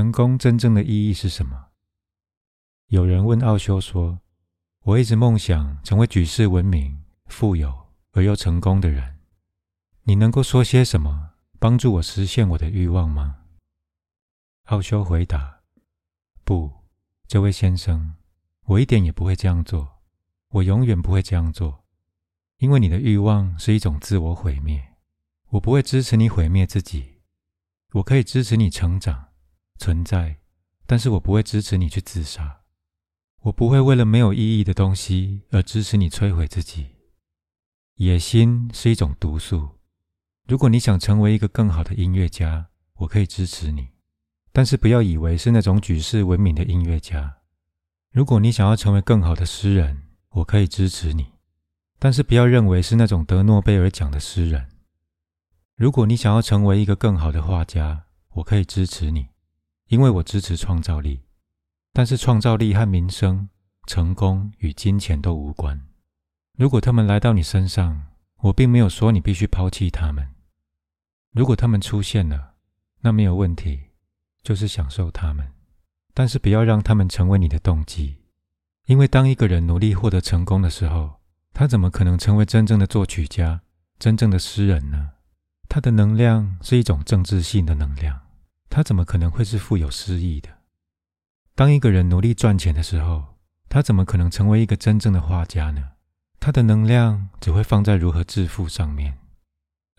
[0.00, 1.66] 成功真正的意义是什么？
[2.86, 4.20] 有人问奥修说
[4.84, 9.18] ：“我一直梦想成为举世闻名、富有而又成功的人，
[10.04, 13.40] 你能够说些什么帮助我实现我的欲望吗？”
[14.68, 15.60] 奥修回答
[16.44, 16.72] ：“不，
[17.28, 18.14] 这位先生，
[18.64, 20.00] 我一点也不会这样做，
[20.48, 21.84] 我永远不会这样做，
[22.56, 24.94] 因为你的欲望是一种自我毁灭，
[25.50, 27.20] 我不会支持你毁灭自己，
[27.92, 29.26] 我可以支持你成长。”
[29.80, 30.36] 存在，
[30.86, 32.60] 但是我不会支持你去自杀。
[33.44, 36.96] 我不会为了没有意义的东西而支持你摧毁自己。
[37.94, 39.70] 野心是一种毒素。
[40.46, 42.66] 如果你想成为一个更好的音乐家，
[42.96, 43.88] 我可以支持你，
[44.52, 47.38] 但是不要以为是那种举世闻名的音乐家。
[48.12, 51.32] 如果你想要成为更好的诗人，我可以支持你，
[51.98, 54.68] 但是不要认为是那种得诺贝尔奖的诗人。
[55.76, 58.04] 如果你想要成为一个更好的画家，
[58.34, 59.28] 我可以支持你。
[59.90, 61.20] 因为我支持创造力，
[61.92, 63.48] 但是创造力和名声、
[63.88, 65.80] 成功与金钱都无关。
[66.56, 68.06] 如果他们来到你身上，
[68.42, 70.28] 我并没有说你必须抛弃他们。
[71.32, 72.54] 如果他们出现了，
[73.00, 73.80] 那没有问题，
[74.44, 75.52] 就是享受他们，
[76.14, 78.18] 但是不要让他们成为你的动机。
[78.86, 81.18] 因为当一个人努力获得成功的时候，
[81.52, 83.60] 他怎么可能成为真正的作曲家、
[83.98, 85.10] 真正的诗人呢？
[85.68, 88.20] 他的能量是一种政治性的能量。
[88.70, 90.48] 他怎么可能会是富有诗意的？
[91.54, 93.36] 当一个人努力赚钱的时候，
[93.68, 95.90] 他怎么可能成为一个真正的画家呢？
[96.38, 99.18] 他的能量只会放在如何致富上面，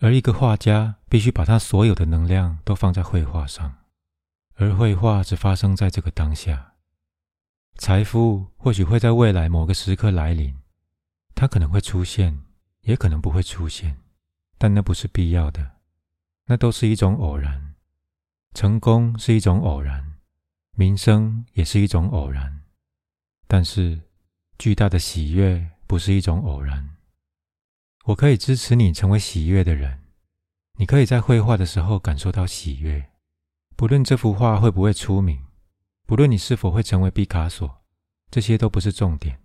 [0.00, 3.76] 而一个画家必须把他所有的能量都放在绘画上，
[4.54, 6.72] 而绘画只发生在这个当下。
[7.76, 10.56] 财富或许会在未来某个时刻来临，
[11.34, 12.42] 它可能会出现，
[12.80, 13.98] 也可能不会出现，
[14.58, 15.72] 但那不是必要的，
[16.46, 17.71] 那都是一种偶然。
[18.54, 20.18] 成功是一种偶然，
[20.76, 22.60] 名声也是一种偶然，
[23.46, 24.02] 但是
[24.58, 26.96] 巨大的喜悦不是一种偶然。
[28.04, 30.02] 我可以支持你成为喜悦的人，
[30.76, 33.10] 你可以在绘画的时候感受到喜悦，
[33.74, 35.46] 不论这幅画会不会出名，
[36.04, 37.82] 不论你是否会成为毕卡索，
[38.30, 39.40] 这些都不是重点。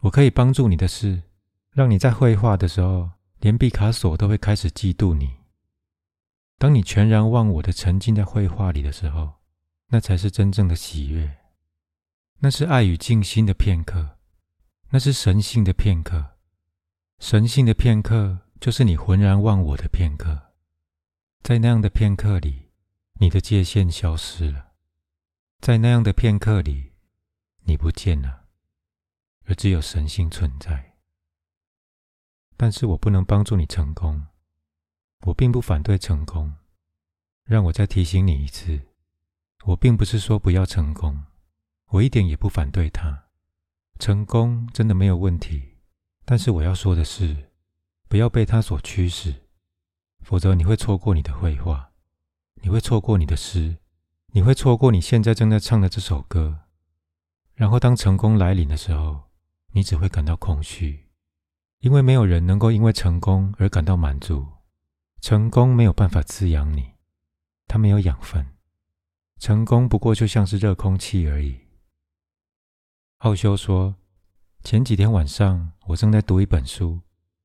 [0.00, 1.22] 我可以帮助你的是，
[1.70, 5.43] 让你在绘画的时候，连毕卡索都会开始嫉妒你。
[6.58, 9.34] 当你全然忘我的沉浸在绘画里的时候，
[9.88, 11.38] 那才是真正的喜悦。
[12.38, 14.18] 那是爱与静心的片刻，
[14.90, 16.38] 那是神性的片刻。
[17.18, 20.52] 神性的片刻就是你浑然忘我的片刻。
[21.42, 22.70] 在那样的片刻里，
[23.20, 24.72] 你的界限消失了；
[25.60, 26.92] 在那样的片刻里，
[27.64, 28.46] 你不见了，
[29.46, 30.94] 而只有神性存在。
[32.56, 34.26] 但是我不能帮助你成功。
[35.26, 36.52] 我并不反对成功，
[37.44, 38.78] 让我再提醒你一次，
[39.64, 41.24] 我并不是说不要成功，
[41.88, 43.24] 我一点也不反对它，
[43.98, 45.78] 成功真的没有问题。
[46.26, 47.50] 但是我要说的是，
[48.06, 49.34] 不要被它所驱使，
[50.20, 51.92] 否则你会错过你的绘画，
[52.56, 53.78] 你会错过你的诗，
[54.32, 56.60] 你会错过你现在正在唱的这首歌。
[57.54, 59.30] 然后当成功来临的时候，
[59.72, 61.08] 你只会感到空虚，
[61.78, 64.46] 因为没有人能够因为成功而感到满足。
[65.24, 66.84] 成功没有办法滋养你，
[67.66, 68.46] 它没有养分。
[69.38, 71.60] 成功不过就像是热空气而已。
[73.20, 73.96] 奥修说
[74.62, 77.00] ：“前几天晚上，我正在读一本书，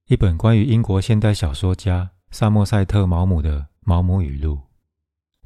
[0.07, 4.55] 一本关于英国现代小说家萨默塞特·毛姆的《毛姆语录》。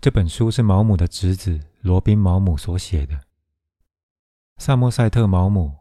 [0.02, 3.22] 这本书是毛姆的侄子罗宾·毛姆所写的。
[4.58, 5.72] 萨默塞特·毛姆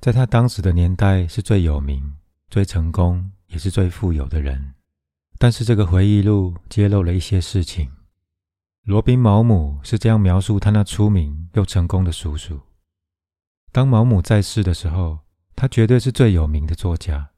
[0.00, 2.16] 在他当时的年代是最有名、
[2.48, 4.74] 最成功，也是最富有的人。”
[5.42, 7.90] 但是这个回忆录揭露了一些事情。
[8.82, 12.60] 罗宾·毛姆是这样描述他那出名又成功的叔叔：
[13.72, 15.20] 当毛姆在世的时候，
[15.56, 17.30] 他绝对是最有名的作家。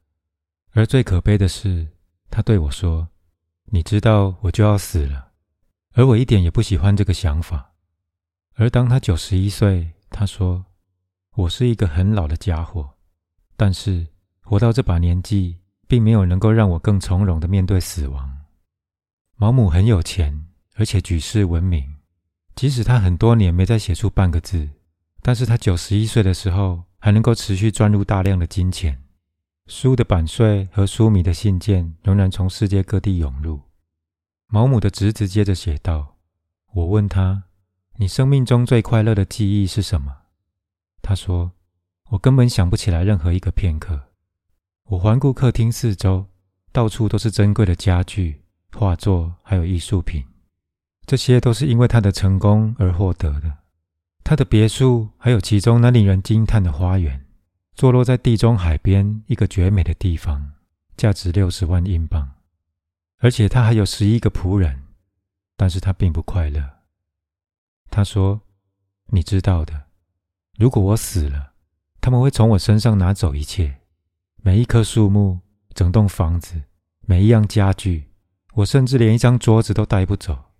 [0.71, 1.87] 而最可悲的是，
[2.29, 3.07] 他对我说
[3.71, 5.31] ：“你知道我就要死了，
[5.93, 7.71] 而我一点也不喜欢这个想法。”
[8.55, 10.65] 而当他九十一岁，他说
[11.35, 12.97] ：“我是一个很老的家伙，
[13.55, 14.07] 但是
[14.41, 15.59] 活到这把年纪。”
[15.93, 18.35] 并没有能够让我更从容的面对死亡。
[19.35, 21.97] 毛姆很有钱，而且举世闻名。
[22.55, 24.67] 即使他很多年没再写出半个字，
[25.21, 29.03] 但是他九十一岁的时候还能够持续赚入大量的金钱。
[29.67, 33.61] 书的版税和书迷的信件仍然从世界各地涌入。
[34.47, 36.15] 毛姆的侄子接着写道
[36.73, 37.43] ：“我问他，
[37.97, 40.11] 你生命中最快乐的记忆是什么？
[41.03, 41.51] 他说，
[42.09, 44.09] 我根本想不起来任何一个片刻。”
[44.89, 46.27] 我环顾客厅四周，
[46.71, 48.41] 到处都是珍贵的家具、
[48.73, 50.23] 画作，还有艺术品。
[51.05, 53.57] 这些都是因为他的成功而获得的。
[54.23, 57.25] 他的别墅还有其中那令人惊叹的花园，
[57.75, 60.53] 坐落在地中海边一个绝美的地方，
[60.95, 62.31] 价值六十万英镑。
[63.19, 64.83] 而且他还有十一个仆人，
[65.55, 66.61] 但是他并不快乐。
[67.89, 68.41] 他说
[69.11, 69.83] ：“你知道的，
[70.57, 71.53] 如果我死了，
[72.01, 73.81] 他们会从我身上拿走一切，
[74.45, 75.39] 每一棵树木，
[75.73, 76.61] 整栋房子，
[77.01, 78.11] 每一样家具，
[78.53, 80.51] 我甚至连一张桌子都带不走。”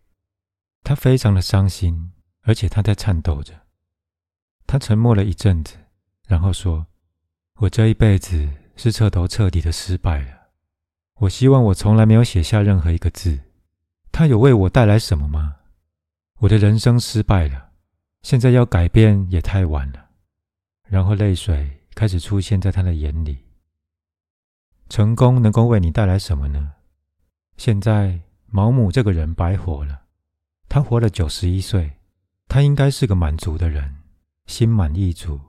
[0.83, 2.09] 他非常的伤心。
[2.45, 3.53] 而且他在颤抖着。
[4.67, 5.77] 他沉默了一阵子，
[6.27, 6.87] 然后说
[7.55, 10.49] ：“我这一辈子是彻头彻底的失败了。
[11.19, 13.39] 我希望我从来没有写下任何一个字。
[14.11, 15.55] 他有为我带来什么吗？
[16.39, 17.69] 我的人生失败了，
[18.23, 20.09] 现在要改变也太晚了。”
[20.89, 23.42] 然后泪水开始出现在他的眼里。
[24.93, 26.73] 成功能够为你带来什么呢？
[27.57, 30.01] 现在毛姆这个人白活了，
[30.69, 31.93] 他活了九十一岁。
[32.47, 33.95] 他应该是个满足的人，
[34.45, 35.39] 心满意足。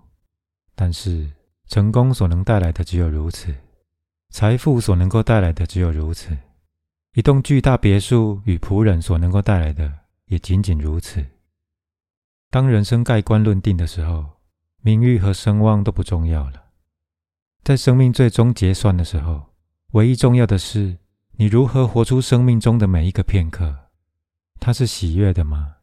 [0.74, 1.30] 但是
[1.66, 3.54] 成功所能带来的只有如此，
[4.30, 6.34] 财富所能够带来的只有如此，
[7.12, 9.92] 一栋巨大别墅与仆人所能够带来的
[10.24, 11.22] 也仅仅如此。
[12.48, 14.24] 当人生盖棺论定的时候，
[14.80, 16.63] 名誉和声望都不重要了。
[17.64, 19.54] 在生命最终结算的时候，
[19.92, 20.98] 唯一重要的是
[21.32, 23.74] 你如何活出生命中的每一个片刻。
[24.60, 25.76] 它是喜悦的吗？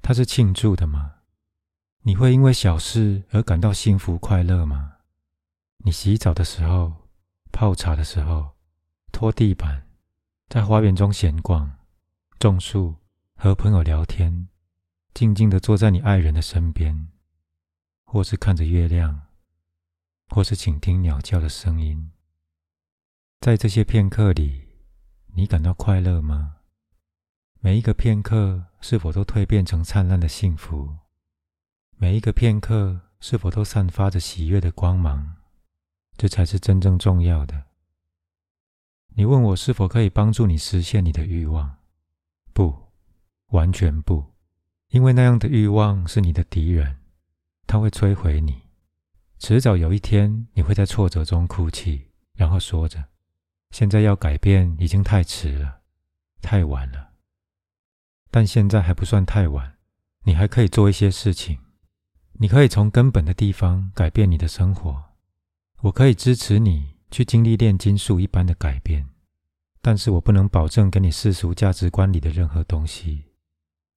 [0.00, 1.10] 它是庆祝的吗？
[2.02, 4.92] 你会因为小事而感到幸福快乐吗？
[5.78, 6.92] 你洗澡的时候、
[7.50, 8.50] 泡茶的时候、
[9.10, 9.88] 拖地板、
[10.48, 11.68] 在花园中闲逛、
[12.38, 12.94] 种树、
[13.34, 14.46] 和朋友聊天、
[15.12, 17.08] 静静的坐在你爱人的身边，
[18.04, 19.23] 或是看着月亮，
[20.28, 22.10] 或是倾听鸟叫的声音，
[23.40, 24.62] 在这些片刻里，
[25.34, 26.56] 你感到快乐吗？
[27.60, 30.96] 每一个片刻是否都蜕变成灿烂的幸福？
[31.96, 35.36] 每一个片刻是否都散发着喜悦的光芒？
[36.16, 37.64] 这才是真正重要的。
[39.16, 41.76] 你问我是否可以帮助你实现你的欲望？
[42.52, 42.92] 不，
[43.48, 44.34] 完全不，
[44.88, 46.98] 因为那样的欲望是你的敌人，
[47.66, 48.63] 他会摧毁你。
[49.46, 53.04] 迟早有一天，你会在挫折中哭泣，然后说着
[53.72, 55.82] ：“现在要改变已经太迟了，
[56.40, 57.10] 太晚了。”
[58.32, 59.74] 但现在还不算太晚，
[60.22, 61.58] 你还可以做一些事情。
[62.38, 65.10] 你可以从根本的地方改变你的生活。
[65.82, 69.06] 我可以支持你去经历炼金术一般的改变，
[69.82, 73.24] 但是我不能保证给你世俗价值观里的任何东西。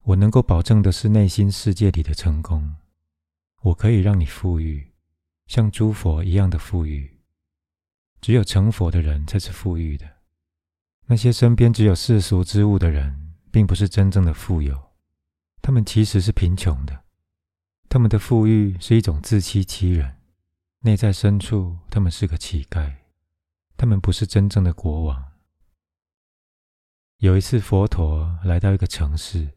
[0.02, 2.76] 我能够保证的是内心世界里的成功。
[3.62, 4.87] 我可以让你富裕，
[5.48, 7.18] 像诸佛一样的富裕。
[8.20, 10.08] 只有成佛的人才是富裕的。
[11.06, 13.24] 那些身边只有世俗之物的人。
[13.50, 14.92] 并不是真正的富有，
[15.62, 17.04] 他们其实是贫穷的。
[17.88, 20.18] 他们的富裕是一种自欺欺人，
[20.80, 22.94] 内在深处他们是个乞丐。
[23.76, 25.32] 他们不是真正的国王。
[27.16, 29.56] 有一次，佛陀来到一个城市，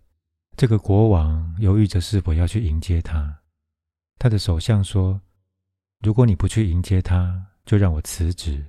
[0.56, 3.42] 这个国王犹豫着是否要去迎接他。
[4.18, 5.22] 他的首相说
[6.02, 8.66] ：“如果你不去迎接他，就让我辞职，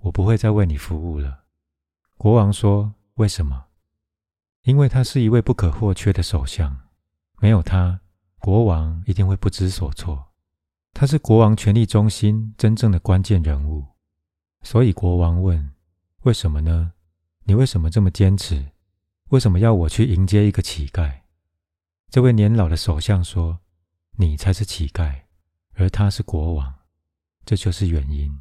[0.00, 1.44] 我不会再为你服务了。”
[2.18, 3.66] 国王说：“为什么？”
[4.64, 6.76] 因为他是一位不可或缺的首相，
[7.38, 8.00] 没有他，
[8.40, 10.32] 国王一定会不知所措。
[10.92, 13.84] 他是国王权力中心真正的关键人物，
[14.62, 15.72] 所以国王问
[16.24, 16.94] ：“为什么呢？
[17.44, 18.72] 你为什么这么坚持？
[19.28, 21.20] 为什么要我去迎接一个乞丐？”
[22.10, 23.60] 这位年老的首相说
[24.18, 25.25] ：“你才是乞丐，
[25.76, 26.74] 而他是国王，
[27.44, 28.40] 这就是原因。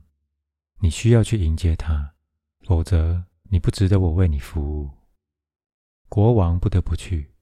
[0.80, 2.16] 你需要去迎接他，
[2.62, 4.90] 否则你不值得我为你服务。”
[6.10, 7.34] 国王不得不去，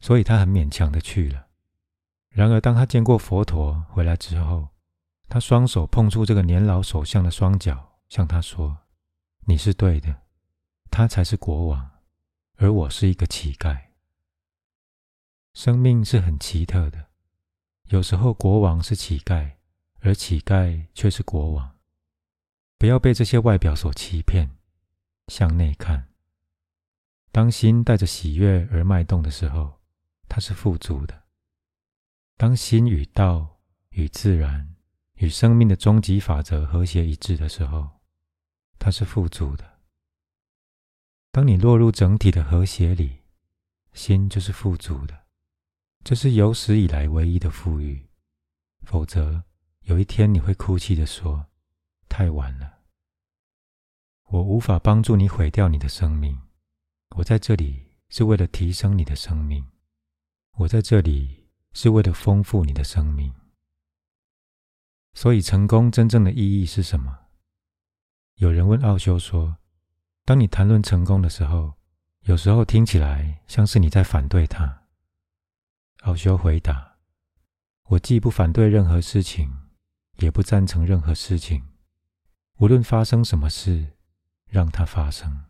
[0.00, 1.46] 所以他很勉强的去了。
[2.30, 4.68] 然而，当他见过佛陀回来之后，
[5.28, 8.78] 他双手碰触这个年老首相的双脚，向他说
[9.46, 10.22] ：“你是对的，
[10.90, 11.90] 他才是国王，
[12.56, 13.86] 而我是一个乞丐。”
[15.54, 17.07] 生命是很奇特的，
[17.90, 19.50] 有时候国王是乞丐，
[20.00, 21.78] 而乞丐却是国王。
[22.76, 24.50] 不要被这些外表所欺骗，
[25.28, 26.08] 向内看。
[27.32, 29.80] 当心带着喜悦而脉动的时候，
[30.28, 31.14] 它是富足的；
[32.36, 33.58] 当心与道、
[33.90, 34.74] 与自然、
[35.14, 37.88] 与生命的终极法则和谐一致的时候，
[38.78, 39.78] 它是富足的。
[41.32, 43.22] 当你落入整体的和谐里，
[43.94, 45.27] 心就是富足的。
[46.04, 48.08] 这是有史以来唯一的富裕。
[48.82, 49.42] 否则，
[49.82, 51.46] 有一天你会哭泣的说
[52.08, 52.78] ：“太晚了，
[54.28, 56.40] 我无法帮助你毁掉你的生命。”
[57.16, 59.66] 我在这里是为了提升你的生命，
[60.56, 63.34] 我在这里是为了丰富你的生命。
[65.14, 67.26] 所以，成功真正的意义是什么？
[68.36, 69.58] 有人问奥修说
[70.24, 71.74] ：“当你谈论成功的时候，
[72.20, 74.77] 有时候听起来像是你在反对他。”
[76.02, 76.98] 奥修回答
[77.90, 79.52] ：“我既不反对任何事情，
[80.18, 81.64] 也不赞成任何事情。
[82.58, 83.96] 无论发生什么事，
[84.46, 85.46] 让它发生。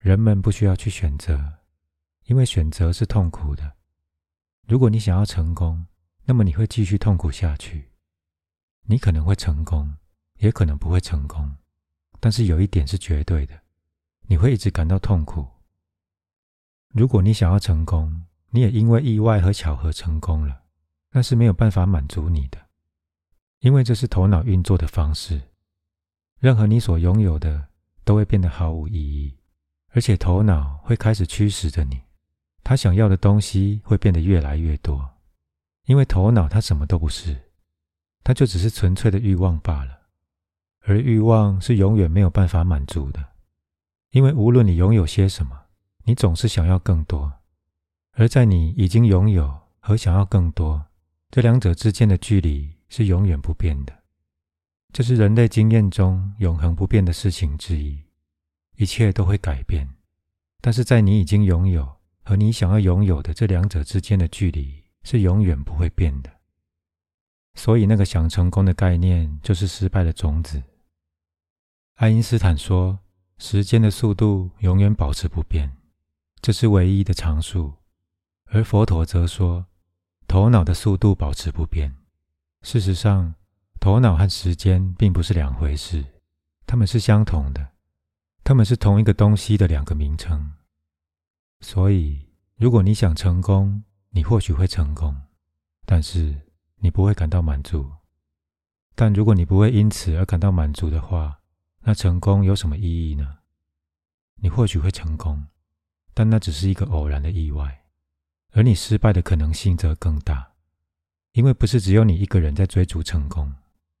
[0.00, 1.60] 人们不需要去选择，
[2.24, 3.76] 因为选择是痛苦的。
[4.66, 5.86] 如果你想要成功，
[6.24, 7.92] 那么你会继续痛苦下去。
[8.82, 9.96] 你可能会成功，
[10.38, 11.56] 也可能不会成功。
[12.18, 13.62] 但是有一点是绝对的，
[14.22, 15.46] 你会一直感到痛苦。
[16.88, 20.62] 如果你想要成功，你也因为意外和巧合成功了，
[21.10, 22.58] 那是没有办法满足你的，
[23.60, 25.40] 因为这是头脑运作的方式。
[26.38, 27.68] 任何你所拥有的
[28.04, 29.36] 都会变得毫无意义，
[29.88, 32.00] 而且头脑会开始驱使着你，
[32.62, 35.08] 他想要的东西会变得越来越多，
[35.86, 37.36] 因为头脑它什么都不是，
[38.22, 39.98] 它就只是纯粹的欲望罢了。
[40.82, 43.22] 而欲望是永远没有办法满足的，
[44.12, 45.60] 因为无论你拥有些什么，
[46.04, 47.30] 你总是想要更多。
[48.18, 50.84] 而在你已经拥有和想要更多
[51.30, 53.96] 这两者之间的距离是永远不变的，
[54.92, 57.96] 这是人类经验中永恒不变的事情之一。
[58.74, 59.88] 一切都会改变，
[60.60, 61.88] 但是在你已经拥有
[62.24, 66.30] 和你想要拥有的这两者之间的距离是永远不会变的。
[67.54, 70.60] 所以，那个想成功的概念就是失败的种子。
[71.94, 72.98] 爱因斯坦说
[73.38, 75.76] ：“时间的速度永远保持不变，
[76.40, 77.72] 这是唯一的常数。”
[78.50, 79.66] 而佛陀则说，
[80.26, 81.94] 头脑的速度保持不变。
[82.62, 83.34] 事实上，
[83.78, 86.04] 头脑和时间并不是两回事，
[86.66, 87.68] 它们是相同的，
[88.42, 90.52] 它们是同一个东西的两个名称。
[91.60, 92.26] 所以，
[92.56, 95.14] 如果你想成功，你或许会成功，
[95.84, 96.34] 但是
[96.76, 97.90] 你不会感到满足。
[98.94, 101.38] 但如果你不会因此而感到满足的话，
[101.80, 103.38] 那成功有什么意义呢？
[104.36, 105.46] 你或许会成功，
[106.14, 107.77] 但那只是一个偶然的意外。
[108.58, 110.44] 而你失败的可能性则更大，
[111.30, 113.54] 因为不是只有你一个人在追逐成功，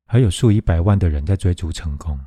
[0.04, 2.18] 还有数以百万的人在追逐成功。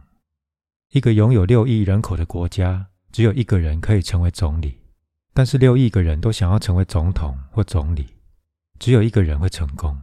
[0.92, 4.80] 一个拥有六亿人口的国家，只有一个人可以成为总理，
[5.34, 8.08] 但是六亿个人都想要成为总统或总理，
[8.80, 10.02] 只有一个人会成功，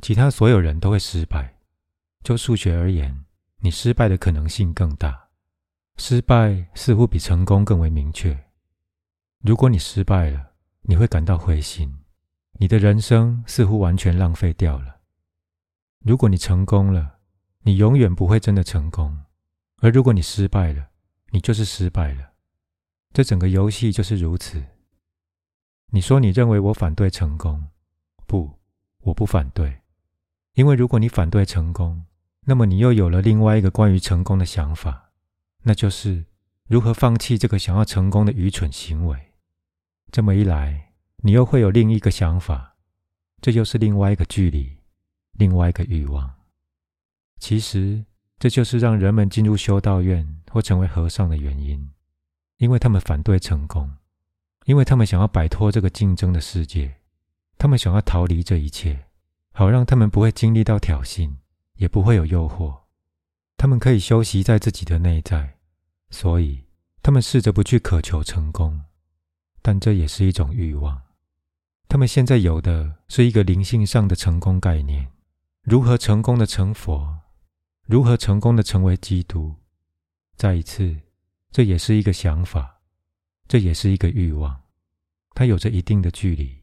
[0.00, 1.54] 其他所有人都会失败。
[2.24, 3.24] 就数学而言，
[3.60, 5.28] 你失败的可能性更大，
[5.96, 8.36] 失败似乎比成功更为明确。
[9.42, 10.48] 如果你失败了，
[10.82, 11.98] 你会感到灰心，
[12.54, 15.00] 你的人生似乎完全浪费掉了。
[16.00, 17.18] 如果你成功了，
[17.62, 19.16] 你永远不会真的成功；
[19.78, 20.88] 而如果你失败了，
[21.30, 22.32] 你就是失败了。
[23.12, 24.62] 这整个游戏就是如此。
[25.90, 27.68] 你说你认为我反对成功？
[28.26, 28.58] 不，
[29.02, 29.82] 我不反对，
[30.54, 32.04] 因为如果你反对成功，
[32.46, 35.12] 那么你又有了另外一个关于成功的想法，
[35.62, 36.24] 那就是
[36.66, 39.31] 如何放弃这个想要成功的愚蠢行为。
[40.12, 40.92] 这么一来，
[41.22, 42.76] 你又会有另一个想法，
[43.40, 44.76] 这又是另外一个距离，
[45.32, 46.30] 另外一个欲望。
[47.38, 48.04] 其实，
[48.38, 51.90] 这就是让人们进入修道院或成为和尚的原因，
[52.58, 53.90] 因为他们反对成功，
[54.66, 56.94] 因为他们想要摆脱这个竞争的世界，
[57.56, 59.06] 他们想要逃离这一切，
[59.52, 61.36] 好让他们不会经历到挑衅，
[61.76, 62.80] 也不会有诱惑，
[63.56, 65.56] 他们可以休息在自己的内在，
[66.10, 66.66] 所以
[67.02, 68.78] 他们试着不去渴求成功。
[69.62, 71.00] 但这也是一种欲望。
[71.88, 75.10] 他们现在有的是一个灵性上的成功概念：
[75.62, 77.20] 如何成功的成佛，
[77.86, 79.54] 如何成功的成为基督。
[80.36, 81.00] 再一次，
[81.50, 82.80] 这也是一个想法，
[83.46, 84.62] 这也是一个欲望，
[85.34, 86.62] 它有着一定的距离。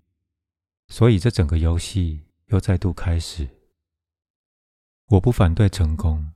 [0.88, 3.48] 所以，这整个游戏又再度开始。
[5.10, 6.34] 我不反对成功，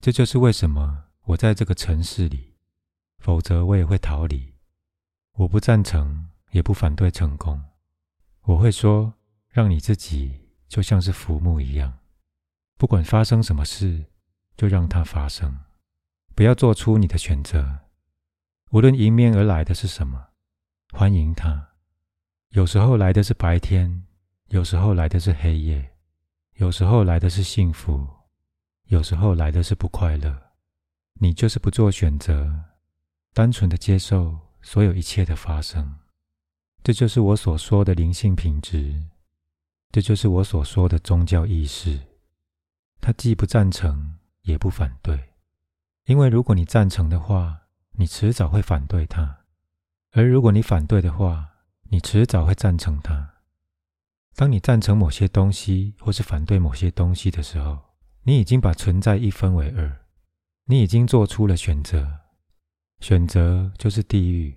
[0.00, 2.54] 这就是为什么我在这个城市里，
[3.18, 4.51] 否则我也会逃离。
[5.36, 7.60] 我不赞成，也不反对成功。
[8.42, 9.14] 我会说，
[9.48, 11.98] 让你自己就像是浮木一样，
[12.76, 14.04] 不管发生什么事，
[14.56, 15.60] 就让它发生，
[16.34, 17.80] 不要做出你的选择。
[18.72, 20.28] 无论迎面而来的是什么，
[20.92, 21.68] 欢迎它。
[22.50, 24.06] 有时候来的是白天，
[24.48, 25.94] 有时候来的是黑夜，
[26.56, 28.06] 有时候来的是幸福，
[28.84, 30.50] 有时候来的是不快乐。
[31.14, 32.64] 你就是不做选择，
[33.32, 34.38] 单纯的接受。
[34.62, 35.96] 所有一切的发生，
[36.82, 39.08] 这就是我所说的灵性品质，
[39.90, 42.00] 这就是我所说的宗教意识。
[43.00, 45.32] 他既不赞成，也不反对，
[46.04, 49.40] 因为如果你赞成的话，你迟早会反对他。
[50.12, 51.50] 而如果你反对的话，
[51.90, 53.30] 你迟早会赞成他。
[54.36, 57.78] 当你赞成某些东西，或是反对某些东西的时候，
[58.22, 60.06] 你已经把存在一分为二，
[60.66, 62.21] 你已经做出了选择。
[63.02, 64.56] 选择就是地狱，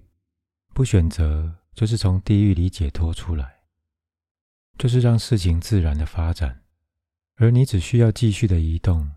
[0.72, 3.62] 不选择就是从地狱里解脱出来，
[4.78, 6.62] 就是让事情自然的发展，
[7.38, 9.10] 而你只需要继续的移动，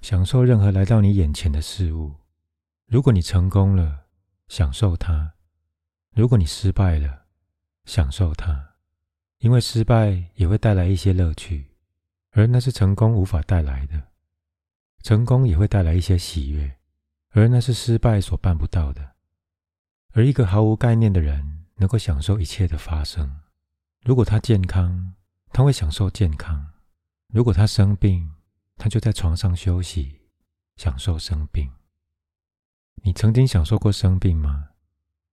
[0.00, 2.14] 享受任何来到你眼前的事物。
[2.86, 4.06] 如果你成功了，
[4.48, 5.34] 享受它。
[6.14, 7.26] 如果你失败了，
[7.84, 8.76] 享受它，
[9.40, 11.66] 因为失败也会带来一些乐趣，
[12.30, 14.08] 而那是成功无法带来的。
[15.02, 16.78] 成功也会带来一些喜悦，
[17.30, 19.12] 而那是失败所办不到的。
[20.12, 23.40] 而一个毫无概念的人能够享受一切的发生。
[24.04, 25.14] 如果他健康，
[25.52, 26.56] 他会享受健康；
[27.28, 28.34] 如果他生病，
[28.76, 30.20] 他就在床上休息，
[30.76, 31.70] 享受生病。
[33.02, 34.70] 你曾经享受过生病吗？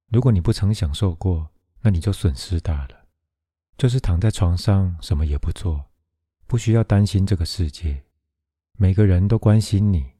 [0.10, 1.50] 如果你不曾享受过，
[1.82, 3.08] 那你就损失大了。
[3.77, 5.86] 就是躺在床上什么也不做，
[6.46, 8.04] 不需要担心这个世界，
[8.77, 10.13] 每个人都关心你，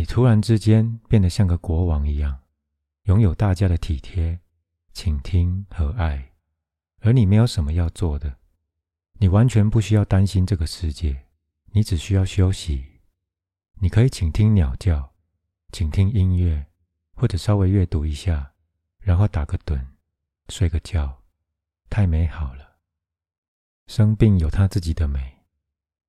[0.00, 2.40] 你突然之间变得像个国王一样，
[3.02, 4.40] 拥有大家的体贴、
[4.94, 6.32] 倾听和爱，
[7.00, 8.38] 而你没有什么要做的，
[9.18, 11.26] 你完全不需要担心这个世界，
[11.72, 13.02] 你只需要休息。
[13.82, 15.12] 你可以倾听鸟叫，
[15.70, 16.64] 倾听音乐，
[17.12, 18.54] 或者稍微阅读一下。
[19.00, 19.84] 然后打个盹，
[20.48, 21.24] 睡个觉，
[21.90, 22.78] 太美好了。
[23.86, 25.44] 生病有它自己的美，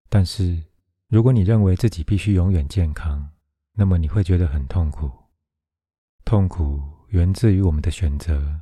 [0.08, 0.64] 但是
[1.10, 3.30] 如果你认为自己必须永远健康，
[3.82, 5.12] 那么你会觉得很痛苦。
[6.24, 8.62] 痛苦源自于我们的选择，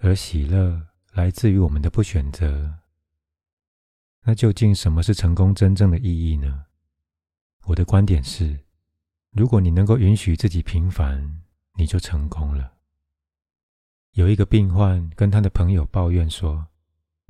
[0.00, 2.80] 而喜乐来自于我们的不选择。
[4.24, 6.64] 那究竟什么是成功真正的意义呢？
[7.66, 8.58] 我的观点是，
[9.30, 11.42] 如果你能够允许自己平凡，
[11.76, 12.72] 你就成功了。
[14.14, 16.66] 有一个病患跟他的朋友抱怨说：“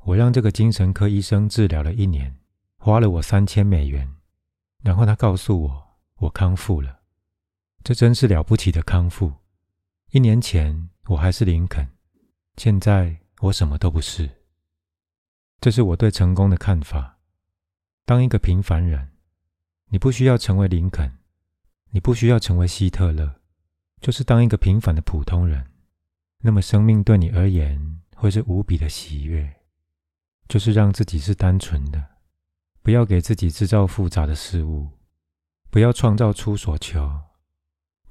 [0.05, 2.35] 我让这个精神科医生治疗了一年，
[2.77, 4.15] 花了我三千美元。
[4.81, 7.01] 然后他告诉我，我康复了。
[7.83, 9.33] 这真是了不起的康复。
[10.11, 11.87] 一年前我还是林肯，
[12.55, 14.29] 现在我什么都不是。
[15.59, 17.19] 这是我对成功的看法。
[18.05, 19.11] 当一个平凡人，
[19.87, 21.19] 你不需要成为林肯，
[21.89, 23.41] 你不需要成为希特勒，
[24.01, 25.71] 就是当一个平凡的普通人。”
[26.45, 29.61] 那么，生命对你而言会是无比的喜悦，
[30.49, 32.05] 就是让自己是单纯的，
[32.81, 34.89] 不要给自己制造复杂的事物，
[35.69, 37.09] 不要创造出所求，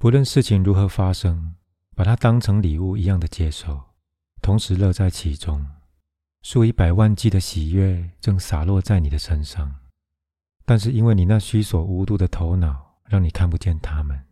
[0.03, 1.55] 不论事情如何发生，
[1.95, 3.81] 把它当成礼物一样的接受，
[4.41, 5.65] 同时乐在其中。
[6.41, 9.73] 数以百万计的喜悦正洒落在你的身上，
[10.65, 14.25] 但是因为你那虚所无度的头脑，让你看不见他们。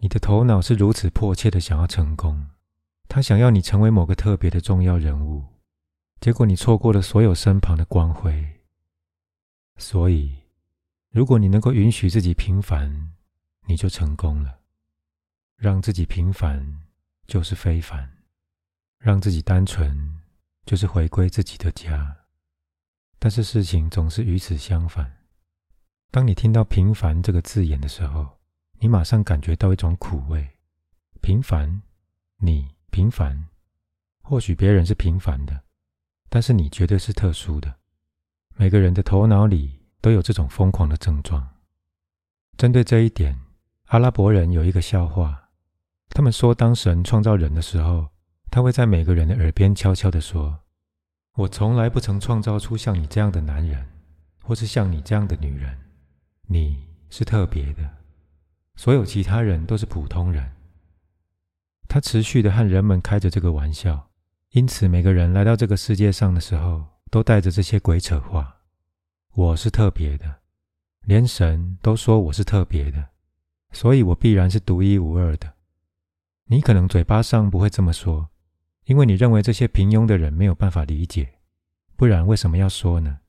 [0.00, 2.48] 你的头脑是如此迫切的想要成功。
[3.06, 5.44] 他想要你成为某个特别的重要人物，
[6.20, 8.44] 结果你错过了所有身旁的光辉。
[9.76, 10.38] 所以，
[11.12, 13.12] 如果你能够允许自己平凡，
[13.68, 14.58] 你就成功了。
[15.56, 16.82] 让自己平凡
[17.26, 18.10] 就是非凡，
[18.98, 20.20] 让自己单纯
[20.66, 22.16] 就是回归自己的家。
[23.18, 25.10] 但是事情总是与此相反。
[26.10, 28.38] 当你听到“平凡”这个字眼的时候，
[28.78, 30.48] 你马上感觉到一种苦味。
[31.20, 31.82] 平凡，
[32.36, 32.74] 你。
[32.90, 33.48] 平凡，
[34.22, 35.64] 或许别人是平凡的，
[36.28, 37.74] 但是你绝对是特殊的。
[38.54, 41.56] 每个人的头脑里都有这种疯狂的症状。
[42.56, 43.36] 针对这一点，
[43.86, 45.43] 阿拉伯人有一个笑话。
[46.10, 48.08] 他们说，当神创造人的时候，
[48.50, 50.60] 他会在每个人的耳边悄悄地说
[51.34, 53.84] ：“我从来不曾创造出像你这样的男人，
[54.42, 55.76] 或是像你这样的女人。
[56.46, 57.90] 你是特别的，
[58.76, 60.52] 所有其他人都是普通人。”
[61.88, 64.10] 他持续的和人们开着这个玩笑，
[64.50, 68.56] 因此每个人来到这个世界上的时候，都带着这些鬼扯话。
[69.32, 70.42] 我是特别的，
[71.02, 73.08] 连神都说我是特别的，
[73.72, 75.53] 所以我必然是独一无二的。
[76.46, 78.30] 你可能嘴巴上不会这么说，
[78.84, 81.40] 因为你认为这些平庸的人没有办法理解。
[81.96, 83.20] 不然为什么要说呢？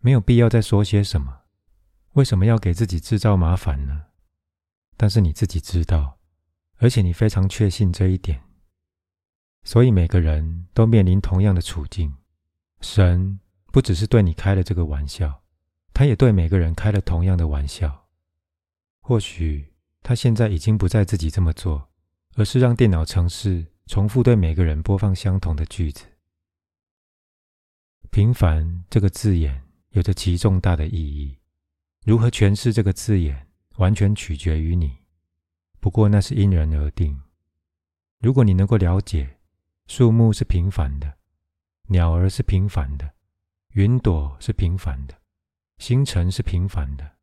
[0.00, 1.42] 没有必要再说些什么。
[2.12, 4.06] 为什么要给自己制造麻烦呢？
[4.96, 6.18] 但是你自己知道。
[6.78, 8.42] 而且你非常确信这一点，
[9.62, 12.12] 所以每个人都面临同样的处境。
[12.80, 15.42] 神不只是对你开了这个玩笑，
[15.94, 18.08] 他也对每个人开了同样的玩笑。
[19.00, 21.88] 或许他现在已经不再自己这么做，
[22.36, 26.04] 而是让电脑程式重复对每个人播放相同的句子。
[28.10, 31.38] 平凡这个字眼有着极重大的意义，
[32.04, 34.98] 如何诠释这个字眼，完全取决于你。
[35.80, 37.20] 不过那是因人而定。
[38.20, 39.38] 如果你能够了解，
[39.86, 41.18] 树木是平凡的，
[41.88, 43.14] 鸟儿是平凡的，
[43.74, 45.14] 云朵是平凡的，
[45.78, 47.18] 星辰是平凡的。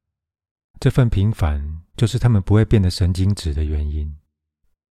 [0.80, 4.16] 这份平凡，就是他们不会变得神经质的原因。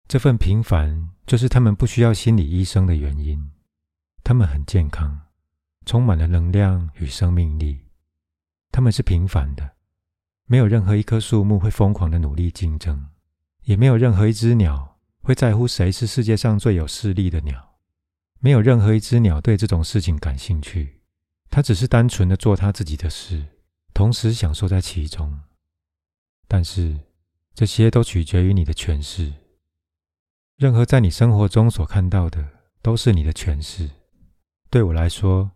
[0.08, 3.50] 这份平凡，就是他们不需要心理医生的原因。
[4.22, 5.20] 他们很健康，
[5.86, 7.86] 充满了能量与生命力。
[8.70, 9.72] 他们是平凡的，
[10.46, 13.08] 没有任何一棵树木会疯狂的努力竞争，
[13.64, 17.76] 也没有任何一只鸟会在乎谁是世界上最有势力的鸟。
[18.40, 21.00] 没有任何一只鸟对这种事情感兴趣，
[21.48, 23.46] 它只是单纯的做它自己的事，
[23.94, 25.40] 同时享受在其中。
[26.48, 26.98] 但是
[27.54, 29.32] 这些都取决于你的诠释。
[30.56, 32.46] 任何在你生活中所看到的，
[32.82, 33.90] 都是你的诠释。
[34.70, 35.50] 对我来说，“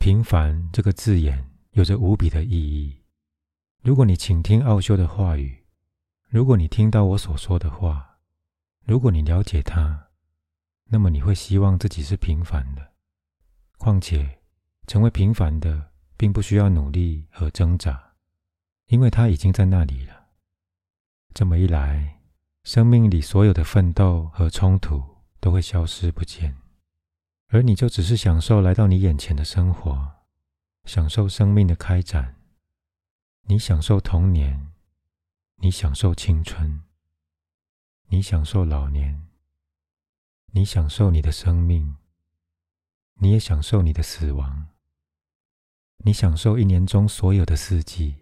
[0.00, 3.02] 平凡”这个字眼有着无比的意义。
[3.82, 5.64] 如果你倾听奥修的话语，
[6.28, 8.18] 如果你听到我所说的话，
[8.84, 10.08] 如果你了解他，
[10.86, 12.94] 那么你会希望自己是平凡的。
[13.78, 14.38] 况且，
[14.86, 18.14] 成为平凡的，并不需要努力和挣扎，
[18.86, 20.28] 因为他已经在那里了。
[21.34, 22.15] 这么一来，
[22.66, 25.00] 生命里所有的奋斗和冲突
[25.38, 26.56] 都会消失不见，
[27.46, 30.14] 而你就只是享受来到你眼前的生活，
[30.84, 32.34] 享受生命的开展。
[33.42, 34.72] 你享受童年，
[35.58, 36.82] 你享受青春，
[38.08, 39.28] 你享受老年，
[40.46, 41.94] 你享受你的生命，
[43.20, 44.66] 你也享受你的死亡。
[45.98, 48.16] 你享受一年中所有的四季，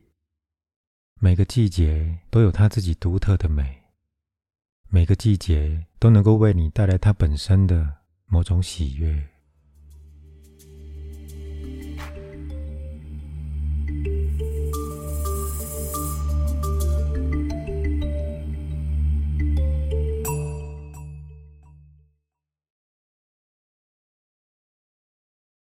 [1.19, 3.84] 每个季节都有它自己独特的美。
[4.95, 7.95] 每个季节都能够为你带来它本身的
[8.27, 9.34] 某种喜悦。